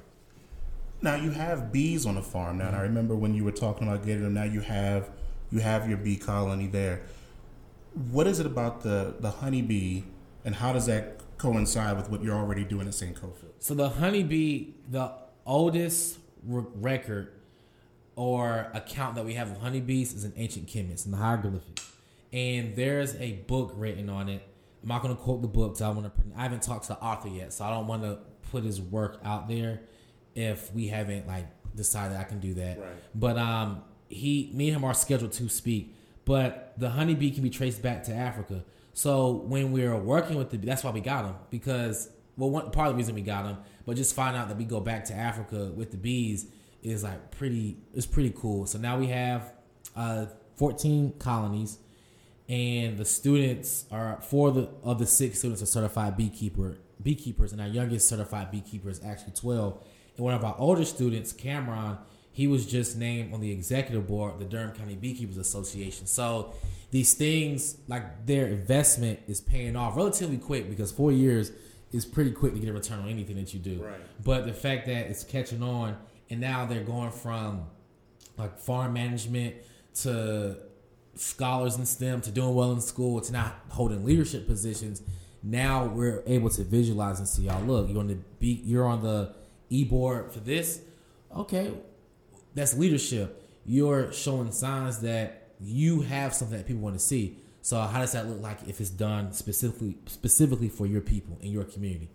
Now 1.02 1.16
you 1.16 1.32
have 1.32 1.72
bees 1.72 2.06
on 2.06 2.16
the 2.16 2.22
farm 2.22 2.60
now, 2.60 2.68
and 2.68 2.76
I 2.76 2.80
mm-hmm. 2.80 2.88
remember 2.90 3.16
when 3.16 3.36
you 3.36 3.44
were 3.44 3.52
talking 3.52 3.88
about 3.88 4.06
getting 4.06 4.24
them. 4.24 4.34
Now 4.34 4.44
you 4.44 4.62
have 4.62 5.10
you 5.52 5.60
have 5.60 5.88
your 5.88 5.98
bee 5.98 6.18
colony 6.18 6.68
there. 6.68 7.02
What 8.12 8.28
is 8.28 8.40
it 8.40 8.46
about 8.46 8.82
the 8.82 9.16
the 9.20 9.30
honeybee, 9.30 10.04
and 10.46 10.56
how 10.56 10.74
does 10.74 10.86
that 10.86 11.20
coincide 11.38 11.98
with 11.98 12.10
what 12.10 12.24
you're 12.24 12.38
already 12.38 12.64
doing 12.64 12.88
at 12.88 12.94
Sankofa? 12.94 13.48
So 13.60 13.74
the 13.74 13.90
honeybee, 13.90 14.74
the 14.90 15.12
oldest 15.46 16.20
re- 16.46 16.64
record 16.76 17.34
or 18.16 18.72
account 18.74 19.16
that 19.16 19.26
we 19.26 19.34
have 19.34 19.52
of 19.52 19.58
honeybees 19.58 20.14
is 20.14 20.24
an 20.24 20.34
ancient 20.36 20.68
Kemet 20.68 21.06
in 21.06 21.12
the 21.12 21.18
hieroglyphics, 21.18 21.92
and 22.32 22.76
there's 22.76 23.16
a 23.16 23.34
book 23.48 23.74
written 23.76 24.10
on 24.10 24.30
it. 24.30 24.42
I'm 24.84 24.90
not 24.90 25.02
going 25.04 25.16
to 25.16 25.22
quote 25.22 25.42
the 25.42 25.48
book. 25.48 25.80
I 25.82 25.90
want 25.90 26.06
to. 26.06 26.24
I 26.36 26.44
haven't 26.44 26.64
talked 26.64 26.84
to 26.88 26.94
the 26.94 27.00
author 27.00 27.28
yet, 27.28 27.54
so 27.54 27.66
I 27.66 27.70
don't 27.72 27.88
want 27.88 28.04
to 28.04 28.20
put 28.52 28.64
his 28.64 28.82
work 28.82 29.20
out 29.24 29.48
there 29.48 29.82
if 30.34 30.74
we 30.74 30.88
haven't 30.88 31.28
like 31.28 31.48
decided 31.76 32.18
I 32.18 32.24
can 32.24 32.40
do 32.40 32.54
that. 32.56 32.80
Right. 32.80 32.90
But 33.14 33.38
um, 33.38 33.84
he, 34.12 34.52
me 34.54 34.70
and 34.70 34.78
him 34.78 34.84
are 34.84 34.94
scheduled 34.94 35.32
to 35.34 35.50
speak. 35.50 35.96
But 36.26 36.74
the 36.78 36.92
honeybee 36.92 37.32
can 37.32 37.44
be 37.44 37.50
traced 37.50 37.82
back 37.82 38.04
to 38.04 38.14
Africa. 38.14 38.64
So 38.94 39.32
when 39.32 39.72
we 39.72 39.86
are 39.86 39.98
working 39.98 40.36
with 40.36 40.52
the, 40.52 40.58
that's 40.58 40.84
why 40.84 40.92
we 40.92 41.02
got 41.02 41.26
him 41.26 41.36
because 41.50 42.10
well, 42.38 42.50
one 42.50 42.72
part 42.72 42.88
of 42.88 42.94
the 42.94 42.98
reason 42.98 43.16
we 43.16 43.22
got 43.22 43.46
him, 43.46 43.58
but 43.86 43.96
just 43.96 44.16
find 44.16 44.36
out 44.36 44.48
that 44.50 44.58
we 44.58 44.66
go 44.66 44.80
back 44.80 45.06
to 45.06 45.14
Africa 45.14 45.72
with 45.76 45.92
the 45.92 45.98
bees 45.98 46.48
is 46.82 47.04
like 47.04 47.32
pretty. 47.32 47.78
It's 47.94 48.06
pretty 48.06 48.34
cool. 48.36 48.66
So 48.66 48.80
now 48.80 48.98
we 48.98 49.08
have 49.08 49.54
uh, 49.96 50.28
14 50.56 51.14
colonies, 51.20 51.78
and 52.50 52.98
the 52.98 53.06
students 53.06 53.86
are 53.92 54.20
four 54.22 54.50
of 54.50 54.56
the 54.56 54.70
of 54.84 55.00
the 55.00 55.06
six 55.06 55.40
students 55.40 55.62
are 55.62 55.68
certified 55.68 56.18
beekeeper 56.18 56.78
beekeepers, 57.04 57.52
and 57.52 57.62
our 57.62 57.68
youngest 57.68 58.08
certified 58.08 58.52
beekeeper 58.52 58.90
is 58.90 59.04
actually 59.04 59.34
12. 59.34 59.84
And 60.18 60.26
one 60.26 60.34
of 60.34 60.44
our 60.44 60.56
older 60.58 60.86
students, 60.86 61.32
Cameron, 61.34 61.98
he 62.32 62.48
was 62.48 62.66
just 62.66 62.98
named 62.98 63.34
on 63.34 63.42
the 63.42 63.52
executive 63.52 64.08
board 64.08 64.34
of 64.34 64.40
the 64.40 64.46
Durham 64.46 64.72
County 64.72 64.96
Beekeepers 64.96 65.38
Association. 65.38 66.08
So 66.08 66.54
these 66.90 67.14
things 67.14 67.78
like 67.88 68.26
their 68.26 68.48
investment 68.48 69.20
is 69.28 69.42
paying 69.42 69.76
off 69.76 69.96
relatively 69.96 70.38
quick 70.38 70.70
because 70.70 70.92
four 70.92 71.12
years 71.12 71.52
is 71.92 72.06
pretty 72.06 72.32
quick 72.32 72.54
to 72.54 72.60
get 72.60 72.70
a 72.70 72.74
return 72.74 73.00
on 73.00 73.10
anything 73.10 73.36
that 73.36 73.54
you 73.54 73.60
do. 73.60 73.84
Right. 73.84 74.00
But 74.24 74.46
the 74.46 74.54
fact 74.54 74.86
that 74.88 75.08
it's 75.08 75.24
catching 75.24 75.62
on 75.62 75.98
and 76.30 76.40
now 76.40 76.66
they're 76.66 76.84
going 76.84 77.12
from 77.12 77.66
like 78.38 78.58
farm 78.60 78.94
management 78.94 79.56
to 79.94 80.58
scholars 81.16 81.76
in 81.78 81.86
STEM 81.86 82.22
to 82.22 82.32
doing 82.32 82.56
well 82.56 82.72
in 82.72 82.82
school 82.82 83.20
to 83.22 83.32
not 83.32 83.60
holding 83.70 84.06
leadership 84.06 84.48
positions. 84.48 85.02
Now 85.44 85.86
we're 85.86 86.24
able 86.26 86.50
to 86.52 86.64
visualize 86.64 87.20
and 87.20 87.28
see, 87.28 87.44
y'all 87.44 87.64
look, 87.64 87.90
you're 87.90 88.00
on 88.00 88.08
the 88.08 88.16
be 88.40 88.62
you're 88.64 88.88
on 88.88 89.04
the 89.04 89.34
e 89.70 89.84
board 89.84 90.32
for 90.32 90.40
this. 90.40 90.82
Okay, 91.36 91.72
that's 92.54 92.76
leadership. 92.78 93.48
You're 93.66 94.12
showing 94.12 94.52
signs 94.52 95.00
that 95.00 95.50
you 95.60 96.02
have 96.02 96.34
something 96.34 96.58
that 96.58 96.68
people 96.68 96.82
want 96.82 96.96
to 96.96 97.00
see. 97.00 97.38
So 97.62 97.80
how 97.80 98.00
does 98.00 98.14
that 98.14 98.28
look 98.28 98.42
like 98.42 98.60
if 98.68 98.82
it's 98.82 98.90
done 98.90 99.34
specifically 99.34 99.98
specifically 100.08 100.70
for 100.70 100.88
your 100.88 101.02
people 101.02 101.38
in 101.42 101.52
your 101.52 101.64
community? 101.64 102.10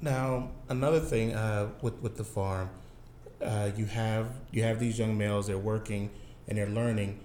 Now, 0.00 0.50
another 0.68 0.98
thing 0.98 1.32
uh, 1.32 1.70
with 1.80 1.94
with 2.02 2.16
the 2.16 2.24
farm, 2.24 2.70
uh, 3.40 3.70
you 3.76 3.86
have 3.86 4.26
you 4.50 4.64
have 4.64 4.80
these 4.80 4.98
young 4.98 5.16
males. 5.16 5.46
They're 5.46 5.58
working 5.58 6.10
and 6.48 6.58
they're 6.58 6.66
learning. 6.66 7.20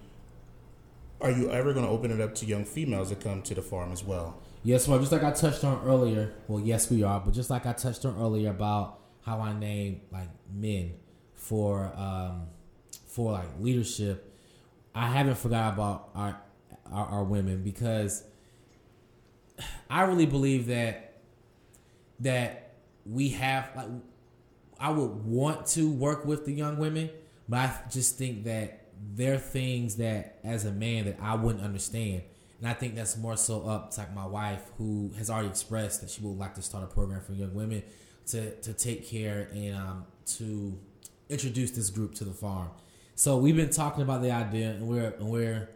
Are 1.19 1.31
you 1.31 1.49
ever 1.49 1.73
going 1.73 1.85
to 1.85 1.91
open 1.91 2.11
it 2.11 2.21
up 2.21 2.35
to 2.35 2.45
young 2.45 2.63
females 2.63 3.09
to 3.09 3.15
come 3.15 3.41
to 3.41 3.55
the 3.55 3.63
farm 3.63 3.91
as 3.91 4.03
well? 4.03 4.39
Yes, 4.63 4.87
well, 4.87 4.99
just 4.99 5.11
like 5.11 5.23
I 5.23 5.31
touched 5.31 5.63
on 5.63 5.83
earlier. 5.83 6.33
Well, 6.47 6.63
yes, 6.63 6.91
we 6.91 7.01
are, 7.01 7.19
but 7.19 7.33
just 7.33 7.49
like 7.49 7.65
I 7.65 7.73
touched 7.73 8.05
on 8.05 8.15
earlier 8.19 8.51
about 8.51 8.99
how 9.25 9.41
I 9.41 9.57
name 9.57 10.01
like 10.11 10.29
men 10.53 10.93
for 11.47 11.91
um, 11.95 12.47
for 13.07 13.31
like 13.31 13.47
leadership, 13.59 14.33
I 14.93 15.07
haven't 15.07 15.37
forgot 15.37 15.73
about 15.73 16.09
our, 16.13 16.41
our 16.91 17.05
our 17.07 17.23
women 17.23 17.63
because 17.63 18.23
I 19.89 20.03
really 20.03 20.25
believe 20.25 20.67
that 20.67 21.21
that 22.19 22.73
we 23.05 23.29
have 23.29 23.69
like 23.75 23.87
I 24.79 24.91
would 24.91 25.25
want 25.25 25.67
to 25.67 25.89
work 25.89 26.25
with 26.25 26.45
the 26.45 26.51
young 26.51 26.77
women, 26.77 27.09
but 27.47 27.57
I 27.57 27.79
just 27.89 28.17
think 28.17 28.43
that 28.43 28.87
there 29.15 29.35
are 29.35 29.39
things 29.39 29.95
that 29.95 30.39
as 30.43 30.65
a 30.65 30.71
man 30.71 31.05
that 31.05 31.17
I 31.21 31.35
wouldn't 31.35 31.63
understand. 31.63 32.23
And 32.59 32.67
I 32.67 32.73
think 32.73 32.95
that's 32.95 33.15
more 33.17 33.37
so 33.37 33.67
up 33.67 33.91
to 33.91 34.01
like 34.01 34.13
my 34.13 34.25
wife 34.25 34.63
who 34.77 35.11
has 35.17 35.29
already 35.29 35.47
expressed 35.47 36.01
that 36.01 36.09
she 36.09 36.21
would 36.21 36.37
like 36.37 36.55
to 36.55 36.61
start 36.61 36.83
a 36.83 36.87
program 36.87 37.21
for 37.21 37.33
young 37.33 37.53
women 37.53 37.83
to, 38.27 38.51
to 38.61 38.73
take 38.73 39.07
care 39.07 39.47
and 39.53 39.75
um, 39.75 40.05
to 40.37 40.77
introduce 41.29 41.71
this 41.71 41.89
group 41.89 42.15
to 42.15 42.23
the 42.23 42.33
farm. 42.33 42.69
So 43.15 43.37
we've 43.37 43.55
been 43.55 43.69
talking 43.69 44.03
about 44.03 44.21
the 44.21 44.31
idea 44.31 44.69
and 44.71 44.87
we're 44.87 45.09
and 45.11 45.29
we're 45.29 45.69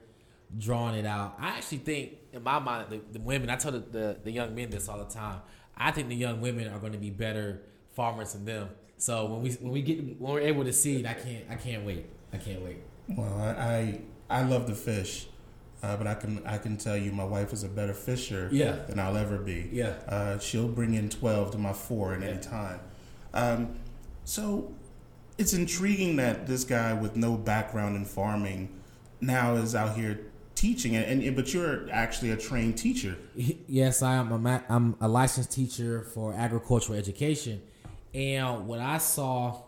drawing 0.57 0.95
it 0.95 1.05
out. 1.05 1.35
I 1.39 1.49
actually 1.49 1.79
think 1.79 2.13
in 2.33 2.43
my 2.43 2.59
mind 2.59 2.89
the, 2.89 3.01
the 3.11 3.19
women 3.19 3.49
I 3.49 3.55
tell 3.55 3.71
the, 3.71 3.79
the, 3.79 4.17
the 4.23 4.31
young 4.31 4.53
men 4.55 4.69
this 4.69 4.87
all 4.89 4.97
the 4.99 5.11
time. 5.11 5.39
I 5.75 5.91
think 5.91 6.09
the 6.09 6.15
young 6.15 6.41
women 6.41 6.67
are 6.71 6.77
going 6.79 6.91
to 6.93 6.99
be 6.99 7.09
better 7.09 7.61
farmers 7.93 8.33
than 8.33 8.45
them. 8.45 8.69
So 8.97 9.25
when 9.25 9.41
we 9.41 9.51
when 9.53 9.71
we 9.71 9.81
get 9.81 10.19
when 10.21 10.33
we're 10.33 10.41
able 10.41 10.63
to 10.63 10.73
seed, 10.73 11.05
I 11.05 11.13
can't 11.13 11.45
I 11.49 11.55
can't 11.55 11.83
wait. 11.85 12.05
I 12.31 12.37
can't 12.37 12.61
wait. 12.61 12.77
Well, 13.09 13.33
I 13.35 13.99
I, 14.29 14.39
I 14.41 14.43
love 14.43 14.67
to 14.67 14.75
fish, 14.75 15.25
uh, 15.81 15.97
but 15.97 16.05
I 16.05 16.13
can 16.13 16.45
I 16.45 16.59
can 16.59 16.77
tell 16.77 16.95
you 16.95 17.11
my 17.11 17.23
wife 17.23 17.51
is 17.51 17.63
a 17.63 17.69
better 17.69 17.93
fisher 17.95 18.47
Yeah. 18.51 18.73
than 18.87 18.99
I'll 18.99 19.17
ever 19.17 19.37
be. 19.39 19.69
Yeah. 19.71 19.95
Uh, 20.07 20.37
she'll 20.37 20.67
bring 20.67 20.93
in 20.93 21.09
twelve 21.09 21.49
to 21.51 21.57
my 21.57 21.73
four 21.73 22.13
at 22.13 22.21
Yeah. 22.21 22.27
any 22.27 22.39
time. 22.39 22.79
Um, 23.33 23.79
so 24.23 24.71
it's 25.41 25.53
intriguing 25.53 26.15
that 26.17 26.45
this 26.45 26.63
guy 26.63 26.93
with 26.93 27.15
no 27.15 27.35
background 27.35 27.95
in 27.95 28.05
farming 28.05 28.69
now 29.19 29.55
is 29.55 29.73
out 29.73 29.95
here 29.95 30.19
teaching, 30.53 30.95
and, 30.95 31.23
and 31.23 31.35
but 31.35 31.51
you're 31.53 31.89
actually 31.91 32.29
a 32.29 32.37
trained 32.37 32.77
teacher. 32.77 33.17
Yes, 33.35 34.03
I 34.03 34.13
am. 34.15 34.45
A 34.45 34.63
I'm 34.69 34.95
a 35.01 35.07
licensed 35.07 35.51
teacher 35.51 36.03
for 36.03 36.33
agricultural 36.33 36.97
education, 36.97 37.61
and 38.13 38.67
what 38.67 38.79
I 38.79 38.99
saw 38.99 39.63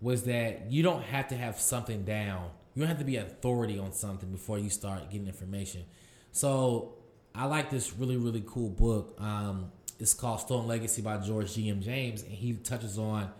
was 0.00 0.24
that 0.24 0.70
you 0.72 0.82
don't 0.82 1.02
have 1.04 1.28
to 1.28 1.36
have 1.36 1.60
something 1.60 2.04
down. 2.04 2.50
You 2.74 2.80
don't 2.80 2.88
have 2.88 2.98
to 2.98 3.04
be 3.04 3.16
an 3.16 3.26
authority 3.26 3.78
on 3.78 3.92
something 3.92 4.30
before 4.30 4.58
you 4.58 4.70
start 4.70 5.08
getting 5.10 5.28
information. 5.28 5.84
So 6.32 6.94
I 7.32 7.44
like 7.44 7.70
this 7.70 7.94
really 7.94 8.16
really 8.16 8.42
cool 8.44 8.70
book. 8.70 9.16
Um, 9.20 9.70
it's 10.00 10.14
called 10.14 10.40
Stolen 10.40 10.66
Legacy 10.66 11.00
by 11.00 11.18
George 11.18 11.54
G. 11.54 11.70
M. 11.70 11.80
James, 11.80 12.22
and 12.22 12.32
he 12.32 12.54
touches 12.54 12.98
on 12.98 13.30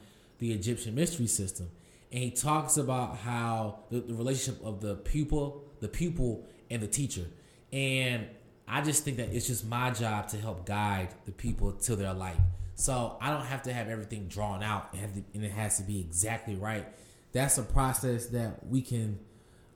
the 0.42 0.52
Egyptian 0.52 0.92
mystery 0.96 1.28
system, 1.28 1.70
and 2.10 2.20
he 2.20 2.32
talks 2.32 2.76
about 2.76 3.16
how 3.18 3.78
the, 3.90 4.00
the 4.00 4.12
relationship 4.12 4.60
of 4.64 4.80
the 4.80 4.96
pupil, 4.96 5.64
the 5.78 5.86
pupil, 5.86 6.44
and 6.68 6.82
the 6.82 6.88
teacher. 6.88 7.26
And 7.72 8.26
I 8.66 8.82
just 8.82 9.04
think 9.04 9.18
that 9.18 9.28
it's 9.32 9.46
just 9.46 9.64
my 9.64 9.92
job 9.92 10.26
to 10.30 10.38
help 10.38 10.66
guide 10.66 11.14
the 11.26 11.30
people 11.30 11.70
to 11.72 11.94
their 11.94 12.12
light. 12.12 12.40
So 12.74 13.16
I 13.20 13.30
don't 13.30 13.44
have 13.44 13.62
to 13.62 13.72
have 13.72 13.88
everything 13.88 14.26
drawn 14.26 14.64
out 14.64 14.92
and, 14.94 15.24
and 15.32 15.44
it 15.44 15.52
has 15.52 15.76
to 15.76 15.84
be 15.84 16.00
exactly 16.00 16.56
right. 16.56 16.86
That's 17.30 17.56
a 17.58 17.62
process 17.62 18.26
that 18.26 18.66
we 18.66 18.82
can 18.82 19.20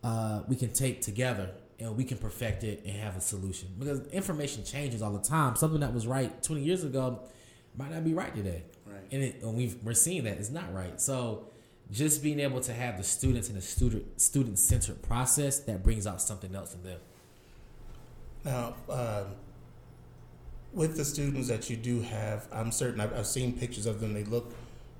uh, 0.02 0.42
we 0.48 0.56
can 0.56 0.72
take 0.72 1.00
together 1.00 1.50
and 1.78 1.96
we 1.96 2.04
can 2.04 2.18
perfect 2.18 2.64
it 2.64 2.82
and 2.84 2.96
have 2.96 3.16
a 3.16 3.20
solution 3.20 3.68
because 3.78 4.04
information 4.08 4.64
changes 4.64 5.00
all 5.00 5.12
the 5.12 5.26
time. 5.26 5.54
Something 5.54 5.80
that 5.80 5.94
was 5.94 6.08
right 6.08 6.42
20 6.42 6.62
years 6.62 6.82
ago 6.82 7.20
might 7.76 7.90
not 7.92 8.04
be 8.04 8.14
right 8.14 8.34
today, 8.34 8.62
Right. 8.86 9.00
and, 9.12 9.22
it, 9.22 9.42
and 9.42 9.56
we've, 9.56 9.76
we're 9.82 9.94
seeing 9.94 10.24
that 10.24 10.38
it's 10.38 10.50
not 10.50 10.72
right. 10.72 11.00
So 11.00 11.48
just 11.90 12.22
being 12.22 12.40
able 12.40 12.60
to 12.60 12.72
have 12.72 12.96
the 12.98 13.04
students 13.04 13.48
in 13.48 13.56
a 13.56 13.60
student 13.60 14.20
student 14.20 14.58
centered 14.58 15.02
process 15.02 15.60
that 15.60 15.82
brings 15.82 16.06
out 16.06 16.20
something 16.20 16.54
else 16.54 16.74
in 16.74 16.82
them. 16.82 16.98
Now, 18.44 18.74
um, 18.88 19.34
with 20.72 20.96
the 20.96 21.04
students 21.04 21.48
that 21.48 21.70
you 21.70 21.76
do 21.76 22.00
have, 22.02 22.48
I'm 22.52 22.70
certain 22.72 23.00
I've, 23.00 23.12
I've 23.14 23.26
seen 23.26 23.52
pictures 23.58 23.86
of 23.86 24.00
them. 24.00 24.14
They 24.14 24.24
look 24.24 24.52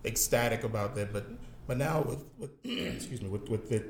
ecstatic 0.05 0.65
about 0.65 0.95
that. 0.97 1.13
But 1.13 1.27
but 1.67 1.77
now 1.77 2.03
with, 2.03 2.25
with 2.39 2.51
excuse 2.65 3.21
me 3.21 3.29
with 3.29 3.49
with 3.49 3.69
the 3.69 3.83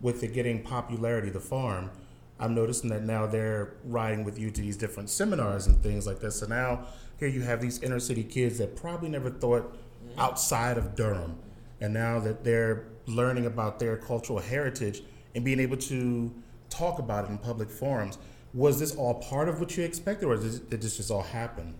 with 0.00 0.20
the 0.20 0.26
getting 0.28 0.62
popularity 0.62 1.30
the 1.30 1.40
farm, 1.40 1.90
I'm 2.38 2.54
noticing 2.54 2.90
that 2.90 3.02
now 3.02 3.26
they're 3.26 3.74
riding 3.84 4.24
with 4.24 4.38
you 4.38 4.50
to 4.50 4.60
these 4.60 4.76
different 4.76 5.10
seminars 5.10 5.66
and 5.66 5.82
things 5.82 6.06
like 6.06 6.20
this. 6.20 6.40
So 6.40 6.46
now 6.46 6.86
here 7.18 7.28
you 7.28 7.42
have 7.42 7.60
these 7.60 7.82
inner 7.82 8.00
city 8.00 8.24
kids 8.24 8.58
that 8.58 8.74
probably 8.74 9.08
never 9.08 9.30
thought 9.30 9.76
outside 10.18 10.76
of 10.76 10.96
Durham, 10.96 11.38
and 11.80 11.94
now 11.94 12.18
that 12.20 12.44
they're 12.44 12.88
learning 13.06 13.46
about 13.46 13.78
their 13.78 13.96
cultural 13.96 14.38
heritage 14.38 15.02
and 15.34 15.44
being 15.44 15.60
able 15.60 15.76
to 15.76 16.32
talk 16.68 16.98
about 16.98 17.24
it 17.24 17.30
in 17.30 17.38
public 17.38 17.70
forums. 17.70 18.18
Was 18.54 18.78
this 18.78 18.94
all 18.94 19.14
part 19.14 19.48
of 19.48 19.60
what 19.60 19.76
you 19.76 19.84
expected, 19.84 20.26
or 20.26 20.36
did 20.36 20.70
this, 20.80 20.96
just 20.96 21.10
all 21.10 21.22
happen? 21.22 21.74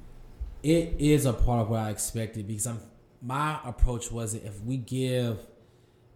It 0.63 0.95
is 0.99 1.27
a 1.27 1.33
part 1.33 1.63
of 1.63 1.69
what 1.69 1.81
I 1.81 1.91
expected 1.91 2.47
because 2.47 2.67
I'm 2.67 2.81
my 3.23 3.59
approach 3.65 4.11
was 4.11 4.35
if 4.35 4.61
we 4.63 4.77
give 4.77 5.39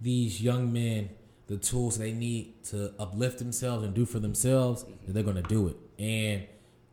these 0.00 0.42
young 0.42 0.72
men 0.72 1.10
the 1.46 1.56
tools 1.56 1.98
they 1.98 2.12
need 2.12 2.64
to 2.64 2.92
uplift 2.98 3.38
themselves 3.38 3.84
and 3.84 3.94
do 3.94 4.04
for 4.04 4.18
themselves, 4.18 4.84
that 5.06 5.12
they're 5.12 5.22
going 5.22 5.36
to 5.36 5.42
do 5.42 5.68
it. 5.68 5.76
And 5.98 6.46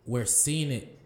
we're 0.06 0.26
seeing 0.26 0.72
it. 0.72 1.00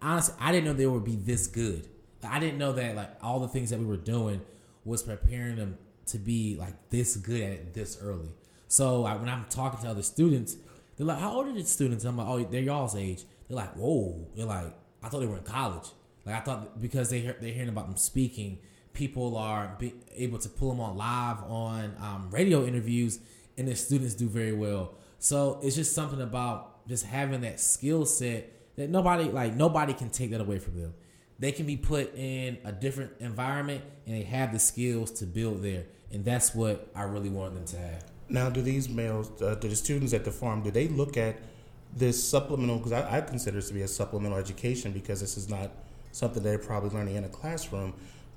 Honestly, 0.00 0.34
I 0.40 0.50
didn't 0.50 0.64
know 0.64 0.72
they 0.72 0.86
would 0.86 1.04
be 1.04 1.16
this 1.16 1.46
good. 1.46 1.88
I 2.24 2.38
didn't 2.38 2.58
know 2.58 2.72
that 2.72 2.96
like 2.96 3.10
all 3.22 3.40
the 3.40 3.48
things 3.48 3.70
that 3.70 3.78
we 3.78 3.84
were 3.84 3.96
doing 3.96 4.40
was 4.84 5.02
preparing 5.02 5.56
them 5.56 5.78
to 6.06 6.18
be 6.18 6.56
like 6.58 6.74
this 6.90 7.16
good 7.16 7.42
at 7.42 7.52
it 7.52 7.74
this 7.74 7.98
early. 8.00 8.30
So 8.68 9.04
I, 9.04 9.16
when 9.16 9.28
I'm 9.28 9.44
talking 9.48 9.80
to 9.80 9.88
other 9.88 10.02
students, 10.02 10.56
they're 10.96 11.06
like, 11.06 11.18
"How 11.18 11.32
old 11.32 11.48
are 11.48 11.52
the 11.52 11.64
students?" 11.64 12.04
I'm 12.04 12.16
like, 12.16 12.26
"Oh, 12.26 12.42
they're 12.44 12.62
y'all's 12.62 12.96
age." 12.96 13.24
They're 13.48 13.56
like, 13.56 13.74
"Whoa!" 13.74 14.26
They're 14.36 14.46
like, 14.46 14.72
"I 15.02 15.08
thought 15.08 15.20
they 15.20 15.26
were 15.26 15.36
in 15.36 15.44
college." 15.44 15.88
Like 16.24 16.36
I 16.36 16.40
thought 16.40 16.80
because 16.80 17.10
they 17.10 17.20
hear, 17.20 17.36
they're 17.40 17.52
hearing 17.52 17.68
about 17.68 17.86
them 17.86 17.96
speaking, 17.96 18.58
people 18.92 19.36
are 19.36 19.76
able 20.14 20.38
to 20.38 20.48
pull 20.48 20.70
them 20.70 20.80
on 20.80 20.96
live 20.96 21.42
on 21.44 21.94
um, 22.00 22.28
radio 22.30 22.64
interviews, 22.64 23.18
and 23.56 23.68
the 23.68 23.74
students 23.74 24.14
do 24.14 24.28
very 24.28 24.52
well. 24.52 24.94
So 25.18 25.60
it's 25.62 25.76
just 25.76 25.94
something 25.94 26.20
about 26.20 26.86
just 26.88 27.06
having 27.06 27.42
that 27.42 27.60
skill 27.60 28.04
set 28.04 28.52
that 28.76 28.90
nobody 28.90 29.24
like 29.24 29.54
nobody 29.54 29.92
can 29.92 30.10
take 30.10 30.30
that 30.30 30.40
away 30.40 30.58
from 30.58 30.80
them. 30.80 30.94
They 31.38 31.52
can 31.52 31.66
be 31.66 31.76
put 31.76 32.14
in 32.14 32.58
a 32.64 32.72
different 32.72 33.12
environment 33.18 33.82
and 34.06 34.16
they 34.16 34.22
have 34.22 34.52
the 34.52 34.58
skills 34.58 35.10
to 35.12 35.26
build 35.26 35.62
there, 35.62 35.84
and 36.12 36.24
that's 36.24 36.54
what 36.54 36.90
I 36.94 37.02
really 37.02 37.30
want 37.30 37.54
them 37.54 37.64
to 37.66 37.76
have. 37.78 38.04
Now, 38.28 38.48
do 38.48 38.62
these 38.62 38.88
males, 38.88 39.30
uh, 39.42 39.56
do 39.56 39.68
the 39.68 39.76
students 39.76 40.14
at 40.14 40.24
the 40.24 40.30
farm, 40.30 40.62
do 40.62 40.70
they 40.70 40.88
look 40.88 41.16
at 41.16 41.36
this 41.94 42.22
supplemental? 42.22 42.78
Because 42.78 42.92
I, 42.92 43.18
I 43.18 43.20
consider 43.20 43.56
this 43.56 43.68
to 43.68 43.74
be 43.74 43.82
a 43.82 43.88
supplemental 43.88 44.38
education 44.38 44.92
because 44.92 45.20
this 45.20 45.36
is 45.36 45.48
not 45.48 45.70
something 46.12 46.42
they're 46.42 46.58
probably 46.58 46.90
learning 46.90 47.16
in 47.16 47.24
a 47.24 47.28
classroom. 47.28 47.92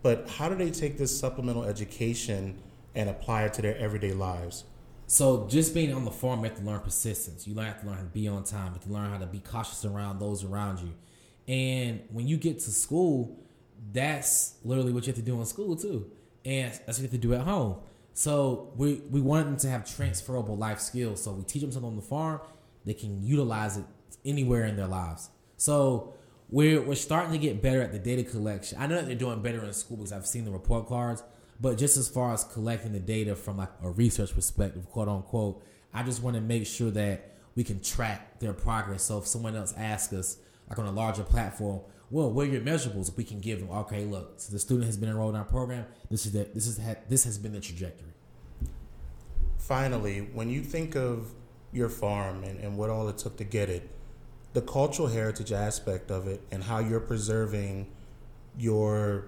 But 0.05 0.29
how 0.29 0.50
do 0.50 0.55
they 0.55 0.69
take 0.69 1.00
this 1.00 1.19
supplemental 1.19 1.63
education 1.63 2.62
and 2.93 3.09
apply 3.09 3.45
it 3.45 3.53
to 3.53 3.63
their 3.63 3.75
everyday 3.75 4.13
lives? 4.13 4.63
So 5.07 5.47
just 5.47 5.74
being 5.74 5.91
on 5.95 6.05
the 6.05 6.12
farm, 6.12 6.41
you 6.41 6.45
have 6.45 6.59
to 6.59 6.63
learn 6.63 6.79
persistence. 6.81 7.47
You 7.47 7.55
have 7.55 7.81
to 7.81 7.88
learn 7.88 7.95
how 7.95 8.03
to 8.03 8.09
be 8.09 8.27
on 8.27 8.43
time. 8.43 8.67
You 8.67 8.74
have 8.74 8.83
to 8.83 8.93
learn 8.93 9.09
how 9.09 9.17
to 9.17 9.25
be 9.25 9.39
cautious 9.39 9.83
around 9.83 10.19
those 10.19 10.43
around 10.43 10.77
you. 10.77 10.93
And 11.51 12.01
when 12.12 12.27
you 12.27 12.38
get 12.38 12.59
to 12.59 12.69
school, 12.69 13.35
that's 13.91 14.53
literally 14.63 14.93
what 14.93 15.07
you 15.07 15.12
have 15.12 15.15
to 15.15 15.24
do 15.24 15.39
in 15.39 15.45
school 15.47 15.75
too. 15.75 16.12
And 16.45 16.71
that's 16.71 16.85
what 16.85 16.97
you 17.00 17.03
have 17.05 17.12
to 17.12 17.17
do 17.17 17.33
at 17.33 17.41
home. 17.41 17.77
So 18.13 18.74
we 18.75 19.01
we 19.09 19.21
wanted 19.21 19.47
them 19.47 19.57
to 19.57 19.69
have 19.69 19.91
transferable 19.91 20.55
life 20.55 20.81
skills. 20.81 21.24
So 21.24 21.31
we 21.31 21.41
teach 21.45 21.63
them 21.63 21.71
something 21.71 21.89
on 21.89 21.95
the 21.95 22.03
farm, 22.03 22.41
they 22.85 22.93
can 22.93 23.24
utilize 23.24 23.77
it 23.77 23.85
anywhere 24.24 24.65
in 24.65 24.75
their 24.75 24.85
lives. 24.85 25.31
So 25.57 26.13
we're 26.50 26.82
we're 26.82 26.96
starting 26.96 27.32
to 27.32 27.38
get 27.38 27.62
better 27.62 27.82
at 27.82 27.92
the 27.92 28.00
data 28.00 28.24
collection. 28.24 28.78
I 28.80 28.88
know 28.88 28.96
that 28.96 29.08
they're 29.08 29.16
doing 29.16 29.42
better 29.42 29.64
in 29.64 29.74
school 29.74 29.98
because 29.98 30.12
I've 30.12 30.28
seen 30.28 30.46
the 30.46 30.52
report 30.52 30.88
cards, 30.88 31.24
but 31.60 31.78
just 31.78 31.98
as 31.98 32.08
far 32.08 32.34
as 32.34 32.44
collecting 32.44 32.94
the 32.94 33.00
data 33.00 33.36
from 33.36 33.58
like 33.58 33.72
a 33.84 33.90
research 33.90 34.34
perspective, 34.34 34.86
quote 34.90 35.08
unquote, 35.08 35.64
I 35.94 36.04
just 36.04 36.22
want 36.22 36.36
to 36.36 36.42
make 36.42 36.68
sure 36.68 36.92
that 36.92 37.36
we 37.56 37.64
can 37.64 37.80
track 37.80 38.40
their 38.40 38.54
progress. 38.54 39.04
So 39.04 39.18
if 39.20 39.28
someone 39.28 39.56
else 39.56 39.74
asks 39.78 40.14
us, 40.14 40.38
like 40.70 40.78
on 40.78 40.86
a 40.86 40.92
larger 40.92 41.24
platform, 41.24 41.82
well, 42.12 42.32
where 42.32 42.46
are 42.46 42.50
your 42.50 42.62
measurables? 42.62 43.16
We 43.16 43.24
can 43.24 43.40
give 43.40 43.60
them, 43.60 43.70
okay, 43.72 44.06
look, 44.06 44.34
so 44.38 44.52
the 44.52 44.60
student 44.60 44.86
has 44.86 44.98
been 44.98 45.10
enrolled 45.10 45.34
in 45.34 45.40
our 45.40 45.46
program. 45.46 45.86
This 46.10 46.25
is 46.25 46.34
that. 46.34 46.54
This 46.54 46.68
is 46.68 46.80
this 47.10 47.24
has 47.24 47.38
been 47.38 47.54
the 47.54 47.60
trajectory. 47.60 48.14
Finally, 49.58 50.20
when 50.34 50.50
you 50.50 50.62
think 50.62 50.96
of 50.96 51.32
your 51.72 51.90
farm 51.90 52.44
and, 52.44 52.60
and 52.60 52.78
what 52.78 52.90
all 52.90 53.10
it 53.10 53.18
took 53.18 53.38
to 53.38 53.44
get 53.44 53.70
it, 53.70 53.90
the 54.55 54.62
cultural 54.62 55.09
heritage 55.09 55.51
aspect 55.51 56.09
of 56.09 56.27
it, 56.27 56.41
and 56.50 56.63
how 56.63 56.79
you're 56.79 57.01
preserving 57.01 57.88
your 58.57 59.25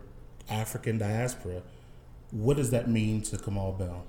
African 0.50 0.98
diaspora, 0.98 1.62
what 2.32 2.56
does 2.56 2.72
that 2.72 2.90
mean 2.90 3.22
to 3.24 3.38
Kamal 3.38 3.74
Bell? 3.74 4.06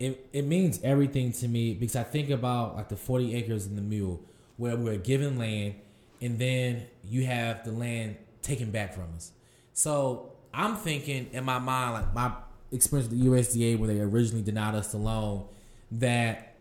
It, 0.00 0.26
it 0.32 0.46
means 0.46 0.80
everything 0.82 1.30
to 1.32 1.46
me 1.46 1.74
because 1.74 1.94
I 1.94 2.02
think 2.02 2.30
about 2.30 2.74
like 2.74 2.88
the 2.88 2.96
40 2.96 3.34
acres 3.34 3.66
in 3.66 3.76
the 3.76 3.82
mule 3.82 4.20
where 4.56 4.74
we're 4.74 4.96
given 4.96 5.38
land 5.38 5.74
and 6.22 6.38
then 6.38 6.86
you 7.04 7.26
have 7.26 7.64
the 7.64 7.72
land 7.72 8.16
taken 8.40 8.70
back 8.70 8.94
from 8.94 9.08
us. 9.14 9.32
So 9.74 10.32
I'm 10.54 10.76
thinking 10.76 11.28
in 11.32 11.44
my 11.44 11.58
mind, 11.58 11.92
like 11.92 12.14
my 12.14 12.32
experience 12.72 13.10
with 13.10 13.20
the 13.20 13.26
USDA 13.26 13.78
where 13.78 13.88
they 13.88 14.00
originally 14.00 14.42
denied 14.42 14.74
us 14.74 14.90
the 14.92 14.98
loan, 14.98 15.46
that 15.92 16.56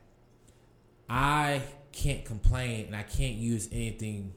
I 1.09 1.61
can't 1.91 2.25
complain 2.25 2.85
and 2.87 2.95
I 2.95 3.03
can't 3.03 3.35
use 3.35 3.67
anything 3.71 4.33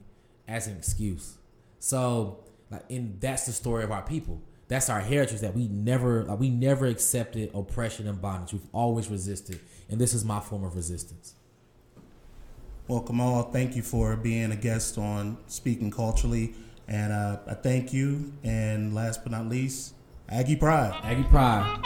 as 0.49 0.67
an 0.67 0.77
excuse. 0.77 1.37
So 1.79 2.45
like 2.71 2.85
and 2.91 3.21
that's 3.21 3.47
the 3.47 3.53
story 3.53 3.85
of 3.85 3.93
our 3.93 4.03
people. 4.03 4.41
That's 4.69 4.89
our 4.89 5.01
heritage 5.01 5.41
that 5.41 5.55
we 5.55 5.69
never 5.69 6.25
like 6.25 6.39
we 6.39 6.51
never 6.51 6.87
accepted 6.87 7.51
oppression 7.55 8.09
and 8.09 8.21
bondage. 8.21 8.55
We've 8.55 8.67
always 8.73 9.09
resisted. 9.09 9.61
And 9.89 10.01
this 10.01 10.15
is 10.15 10.25
my 10.25 10.41
form 10.41 10.65
of 10.65 10.75
resistance. 10.75 11.35
Well, 12.89 13.01
Kamal, 13.01 13.45
thank 13.45 13.77
you 13.77 13.83
for 13.83 14.15
being 14.17 14.53
a 14.53 14.57
guest 14.57 14.99
on 14.99 15.39
Speaking 15.47 15.91
Culturally. 15.91 16.55
And 16.87 17.13
uh, 17.13 17.39
I 17.47 17.55
thank 17.55 17.95
you. 17.95 18.33
And 18.43 18.95
last 18.95 19.23
but 19.23 19.33
not 19.33 19.49
least, 19.49 19.95
Aggie 20.29 20.57
Pride. 20.57 20.93
Aggie 21.03 21.25
Pride. 21.25 21.81